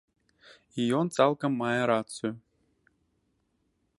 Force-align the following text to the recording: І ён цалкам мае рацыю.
І 0.83 0.85
ён 0.99 1.05
цалкам 1.17 1.51
мае 1.61 1.77
рацыю. 1.93 2.31